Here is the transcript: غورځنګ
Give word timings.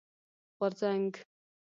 غورځنګ 0.57 1.11